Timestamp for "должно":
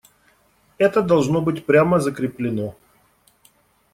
1.03-1.41